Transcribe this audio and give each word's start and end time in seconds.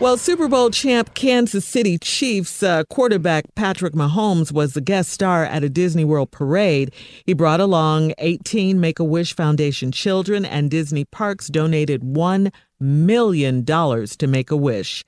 Well, 0.00 0.16
Super 0.16 0.48
Bowl 0.48 0.70
champ 0.70 1.12
Kansas 1.12 1.66
City 1.66 1.98
Chiefs 1.98 2.62
uh, 2.62 2.84
quarterback 2.84 3.54
Patrick 3.54 3.92
Mahomes 3.92 4.50
was 4.50 4.72
the 4.72 4.80
guest 4.80 5.10
star 5.10 5.44
at 5.44 5.62
a 5.62 5.68
Disney 5.68 6.06
World 6.06 6.30
parade. 6.30 6.94
He 7.26 7.34
brought 7.34 7.60
along 7.60 8.14
18 8.16 8.80
Make 8.80 8.98
a 8.98 9.04
Wish 9.04 9.36
Foundation 9.36 9.92
children, 9.92 10.46
and 10.46 10.70
Disney 10.70 11.04
Parks 11.04 11.48
donated 11.48 12.00
$1 12.00 12.50
million 12.80 13.62
to 13.66 14.26
Make 14.26 14.50
a 14.50 14.56
Wish. 14.56 15.04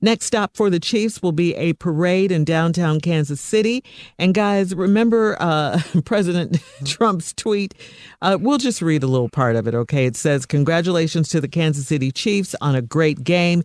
Next 0.00 0.26
stop 0.26 0.56
for 0.56 0.68
the 0.68 0.80
Chiefs 0.80 1.22
will 1.22 1.30
be 1.30 1.54
a 1.54 1.74
parade 1.74 2.32
in 2.32 2.44
downtown 2.44 3.00
Kansas 3.00 3.40
City. 3.40 3.84
And 4.18 4.34
guys, 4.34 4.74
remember 4.74 5.36
uh, 5.38 5.80
President 6.04 6.58
Trump's 6.84 7.32
tweet? 7.32 7.74
Uh, 8.20 8.38
we'll 8.40 8.58
just 8.58 8.82
read 8.82 9.04
a 9.04 9.06
little 9.06 9.28
part 9.28 9.54
of 9.54 9.68
it, 9.68 9.74
okay? 9.76 10.04
It 10.04 10.16
says, 10.16 10.46
Congratulations 10.46 11.28
to 11.28 11.40
the 11.40 11.46
Kansas 11.46 11.86
City 11.86 12.10
Chiefs 12.10 12.56
on 12.60 12.74
a 12.74 12.82
great 12.82 13.22
game. 13.22 13.62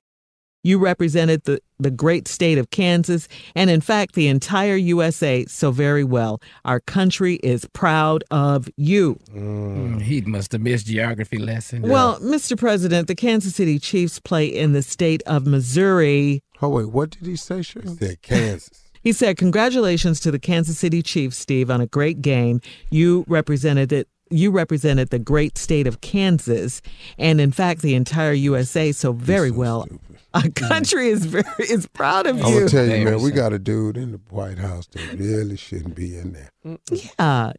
You 0.67 0.79
represented 0.79 1.45
the, 1.45 1.61
the 1.79 1.89
great 1.89 2.27
state 2.27 2.57
of 2.57 2.71
Kansas 2.71 3.29
and, 3.55 3.69
in 3.69 3.79
fact, 3.79 4.15
the 4.15 4.27
entire 4.27 4.75
USA 4.75 5.45
so 5.45 5.71
very 5.71 6.03
well. 6.03 6.41
Our 6.65 6.81
country 6.81 7.35
is 7.35 7.63
proud 7.71 8.25
of 8.31 8.67
you. 8.75 9.17
Mm, 9.33 10.01
he 10.01 10.19
must 10.19 10.51
have 10.51 10.59
missed 10.59 10.87
geography 10.87 11.37
lesson. 11.37 11.83
Well, 11.83 12.19
Mr. 12.19 12.57
President, 12.57 13.07
the 13.07 13.15
Kansas 13.15 13.55
City 13.55 13.79
Chiefs 13.79 14.19
play 14.19 14.45
in 14.45 14.73
the 14.73 14.81
state 14.81 15.23
of 15.25 15.47
Missouri. 15.47 16.43
Oh, 16.61 16.67
wait, 16.67 16.89
what 16.89 17.11
did 17.11 17.25
he 17.25 17.37
say, 17.37 17.61
Shirley? 17.61 17.91
He 17.91 17.95
said 17.95 18.21
Kansas. 18.21 18.83
He 19.03 19.13
said, 19.13 19.37
Congratulations 19.37 20.19
to 20.21 20.31
the 20.31 20.39
Kansas 20.39 20.79
City 20.79 21.01
Chiefs, 21.01 21.37
Steve, 21.37 21.71
on 21.71 21.79
a 21.79 21.87
great 21.87 22.21
game. 22.21 22.59
You 22.89 23.23
represented 23.29 23.93
it 23.93 24.09
you 24.29 24.51
represented 24.51 25.09
the 25.09 25.19
great 25.19 25.57
state 25.57 25.87
of 25.87 26.01
Kansas 26.01 26.81
and 27.17 27.39
in 27.39 27.51
fact 27.51 27.81
the 27.81 27.95
entire 27.95 28.33
USA 28.33 28.91
so 28.91 29.11
very 29.11 29.49
so 29.49 29.55
well. 29.55 29.83
Stupid. 29.83 30.01
Our 30.33 30.49
country 30.49 31.07
is 31.07 31.25
very 31.25 31.45
is 31.59 31.87
proud 31.87 32.27
of 32.27 32.37
you. 32.37 32.43
I'm 32.43 32.53
gonna 32.53 32.69
tell 32.69 32.85
you, 32.85 33.05
man, 33.05 33.21
we 33.21 33.31
got 33.31 33.53
a 33.53 33.59
dude 33.59 33.97
in 33.97 34.11
the 34.11 34.19
White 34.29 34.59
House 34.59 34.85
that 34.87 35.13
really 35.13 35.57
shouldn't 35.57 35.95
be 35.95 36.17
in 36.17 36.33
there. 36.33 36.77
Yeah, 36.91 37.53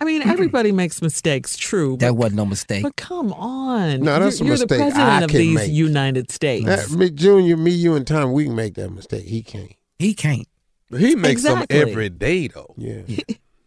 I 0.00 0.04
mean 0.04 0.22
everybody 0.22 0.72
makes 0.72 1.00
mistakes. 1.00 1.56
True, 1.56 1.96
that 1.98 2.16
wasn't 2.16 2.36
no 2.36 2.44
mistake. 2.44 2.82
But 2.82 2.96
come 2.96 3.32
on, 3.32 4.00
no, 4.00 4.18
that's 4.18 4.40
you're, 4.40 4.48
a 4.48 4.50
mistake. 4.50 4.70
You're 4.70 4.78
the 4.78 4.84
president 4.84 5.08
I 5.08 5.22
of 5.22 5.30
can 5.30 5.38
these 5.38 5.54
make. 5.54 5.72
United 5.72 6.30
States. 6.30 6.66
That, 6.66 6.90
me, 6.90 7.10
Junior, 7.10 7.56
me, 7.56 7.70
you, 7.70 7.94
and 7.94 8.06
Tom, 8.06 8.32
we 8.32 8.44
can 8.44 8.56
make 8.56 8.74
that 8.74 8.90
mistake. 8.90 9.24
He 9.24 9.42
can't. 9.42 9.72
He 9.98 10.12
can't. 10.12 10.48
He 10.90 11.14
makes 11.14 11.42
exactly. 11.42 11.78
them 11.78 11.88
every 11.88 12.08
day, 12.10 12.48
though. 12.48 12.74
Yeah. 12.76 13.02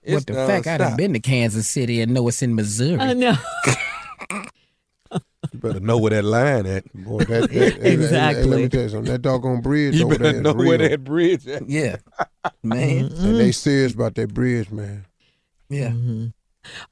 What 0.07 0.25
the 0.27 0.33
fact? 0.33 0.67
I 0.67 0.77
done 0.77 0.95
been 0.97 1.13
to 1.13 1.19
Kansas 1.19 1.67
City 1.67 2.01
and 2.01 2.13
know 2.13 2.27
it's 2.27 2.41
in 2.41 2.55
Missouri. 2.55 2.99
I 2.99 3.13
know. 3.13 3.35
You 5.53 5.59
better 5.59 5.79
know 5.79 5.97
where 5.97 6.09
that 6.09 6.25
line 6.25 6.65
at. 6.65 6.91
Boy, 6.93 7.19
that, 7.25 7.27
that, 7.27 7.49
that- 7.51 7.85
Exactly. 7.93 8.43
Hey, 8.43 8.49
let 8.49 8.59
me 8.61 8.69
tell 8.69 8.81
you 8.83 8.89
something. 8.89 9.11
That 9.11 9.21
doggone 9.21 9.61
bridge 9.61 9.95
You 9.95 10.05
over 10.05 10.15
there 10.15 10.23
better 10.33 10.37
is 10.37 10.43
know 10.43 10.53
real. 10.53 10.67
where 10.69 10.77
that 10.89 11.03
bridge 11.03 11.47
at. 11.47 11.69
Yeah, 11.69 11.97
man. 12.63 13.05
And 13.13 13.39
they 13.39 13.51
serious 13.51 13.93
about 13.93 14.15
that 14.15 14.33
bridge, 14.33 14.71
man. 14.71 15.05
Yeah. 15.69 15.93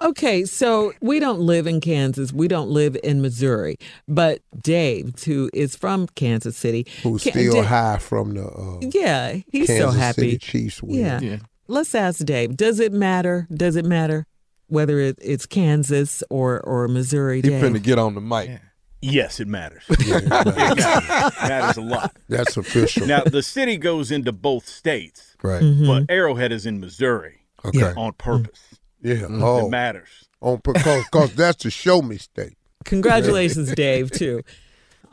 Okay, 0.02 0.46
so 0.46 0.94
we 1.02 1.20
don't 1.20 1.40
live 1.40 1.66
in 1.66 1.82
Kansas. 1.82 2.32
We 2.32 2.48
don't 2.48 2.70
live 2.70 2.96
in 3.04 3.24
Missouri. 3.24 3.78
But 4.08 4.42
Dave, 4.62 5.16
who 5.26 5.50
is 5.52 5.76
from 5.76 6.06
Kansas 6.16 6.56
City, 6.56 6.86
Who's 7.02 7.24
Ca- 7.24 7.32
still 7.32 7.56
Da- 7.56 7.64
high 7.64 7.98
from 7.98 8.36
the 8.36 8.46
uh, 8.46 8.80
Yeah, 8.82 9.38
he's 9.52 9.66
Kansas 9.68 9.78
so 9.80 9.90
happy. 9.92 10.22
City 10.22 10.38
Chiefs 10.38 10.84
win. 10.84 11.00
Yeah. 11.00 11.20
Yeah. 11.22 11.38
Let's 11.68 11.96
ask 11.96 12.24
Dave. 12.26 12.58
Does 12.58 12.80
it 12.80 12.92
matter? 12.94 13.48
Does 13.54 13.76
it 13.76 13.86
matter 13.86 14.26
whether 14.68 15.00
it, 15.00 15.18
it's 15.22 15.46
Kansas 15.46 16.24
or 16.30 16.60
or 16.62 16.88
Missouri? 16.88 17.38
He 17.38 17.50
Dave? 17.50 17.64
finna 17.64 17.82
get 17.82 17.98
on 18.00 18.16
the 18.16 18.22
mic. 18.22 18.50
Yeah. 18.50 18.60
Yes, 19.06 19.40
it 19.42 19.48
matters. 19.50 19.84
Yeah, 20.06 20.18
It 20.20 20.30
matters. 20.30 21.34
matters 21.42 21.78
a 21.78 21.82
lot. 21.82 22.16
That's 22.30 22.56
official. 22.56 23.06
Now, 23.06 23.22
the 23.24 23.44
city 23.44 23.76
goes 23.78 24.12
into 24.12 24.32
both 24.32 24.66
states, 24.66 25.36
right. 25.44 25.62
Mm-hmm. 25.62 25.86
but 25.88 26.04
Arrowhead 26.10 26.54
is 26.54 26.66
in 26.66 26.80
Missouri 26.80 27.42
Okay. 27.66 27.94
on 27.98 28.14
purpose. 28.14 28.62
Yeah. 29.02 29.14
It 29.26 29.30
Oh, 29.30 29.68
matters. 29.70 30.30
on 30.42 30.62
because 30.64 31.06
cause 31.10 31.36
that's 31.36 31.64
the 31.64 31.70
show 31.70 32.02
me 32.02 32.18
state. 32.18 32.58
Congratulations, 32.86 33.74
Dave, 33.74 34.10
too. 34.12 34.42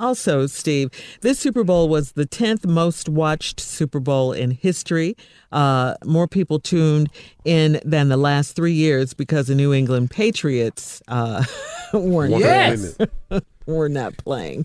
Also, 0.00 0.46
Steve, 0.46 0.88
this 1.20 1.38
Super 1.38 1.62
Bowl 1.62 1.88
was 1.88 2.12
the 2.12 2.24
10th 2.26 2.66
most 2.66 3.08
watched 3.08 3.60
Super 3.60 4.00
Bowl 4.00 4.32
in 4.32 4.50
history. 4.50 5.14
Uh, 5.52 5.94
more 6.04 6.26
people 6.26 6.58
tuned 6.58 7.10
in 7.44 7.80
than 7.84 8.08
the 8.08 8.16
last 8.16 8.56
three 8.56 8.72
years 8.72 9.12
because 9.14 9.46
the 9.48 9.54
New 9.54 9.72
England 9.74 10.10
Patriots 10.10 11.02
uh, 11.08 11.44
weren't, 11.92 12.38
Yes. 12.38 12.96
were 13.66 13.88
not 13.90 14.16
playing. 14.16 14.64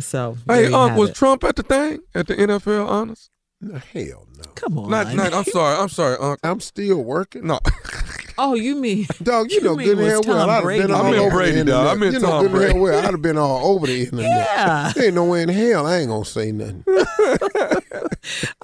so, 0.00 0.36
Hey, 0.46 0.68
you 0.68 0.74
Unc, 0.76 0.90
have 0.90 0.98
was 0.98 1.10
it. 1.10 1.16
Trump 1.16 1.44
at 1.44 1.56
the 1.56 1.62
thing 1.62 2.00
at 2.14 2.26
the 2.26 2.34
NFL 2.34 2.86
honors? 2.86 3.30
No, 3.60 3.78
hell 3.78 4.26
no. 4.36 4.44
Come 4.54 4.78
on. 4.78 4.90
Not, 4.90 5.14
not, 5.14 5.32
I'm 5.32 5.44
sorry. 5.44 5.76
I'm 5.78 5.88
sorry, 5.88 6.16
Unc. 6.20 6.38
I'm 6.44 6.60
still 6.60 7.02
working. 7.02 7.46
No, 7.46 7.58
oh, 8.38 8.54
you 8.54 8.76
mean 8.76 9.06
Dog, 9.22 9.50
you, 9.50 9.56
You 9.58 9.62
know 9.62 9.76
mean 9.76 9.86
good 9.88 9.98
and 9.98 10.06
hell 10.08 10.22
well. 10.26 10.48
I'd 10.50 10.54
have 10.54 10.62
Brady? 10.64 10.82
been 10.82 10.90
I 10.92 10.98
all 10.98 11.04
meant 11.04 11.16
over 11.18 11.30
Brady, 11.36 11.56
the 11.58 11.64
dog. 11.64 11.86
I 11.86 11.92
internet. 11.92 11.98
meant 11.98 12.12
you 12.14 12.20
know 12.20 12.26
Tom 12.28 12.42
good 12.42 12.50
and 12.52 12.60
hell 12.62 12.70
Brady. 12.72 12.78
well. 12.80 12.98
I'd 13.06 13.10
have 13.10 13.22
been 13.22 13.38
all 13.38 13.66
over 13.74 13.86
the 13.86 14.00
internet. 14.02 14.24
Yeah. 14.26 14.92
There 14.94 15.04
ain't 15.06 15.14
no 15.14 15.24
way 15.24 15.42
in 15.42 15.48
hell 15.48 15.86
I 15.86 15.96
ain't 15.98 16.08
gonna 16.08 16.24
say 16.24 16.52
nothing. 16.52 16.84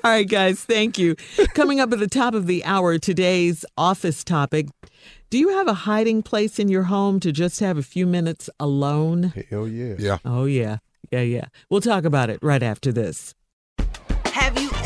All 0.05 0.11
right, 0.11 0.29
guys, 0.29 0.65
thank 0.65 0.99
you. 0.99 1.15
Coming 1.55 1.79
up 1.81 1.93
at 1.93 2.01
the 2.01 2.09
top 2.09 2.35
of 2.35 2.47
the 2.47 2.65
hour, 2.65 2.99
today's 2.99 3.65
office 3.77 4.25
topic. 4.25 4.67
Do 5.31 5.39
you 5.39 5.51
have 5.51 5.69
a 5.69 5.75
hiding 5.75 6.23
place 6.23 6.59
in 6.59 6.69
your 6.69 6.83
home 6.85 7.21
to 7.21 7.31
just 7.33 7.61
have 7.61 7.79
a 7.79 7.83
few 7.83 8.07
minutes 8.07 8.51
alone? 8.59 9.33
Hell 9.51 9.69
yeah. 9.69 9.95
yeah. 9.99 10.19
Oh, 10.25 10.45
yeah. 10.45 10.79
Yeah, 11.11 11.21
yeah. 11.21 11.45
We'll 11.71 11.81
talk 11.81 12.05
about 12.05 12.29
it 12.31 12.39
right 12.43 12.63
after 12.63 12.91
this. 12.93 13.35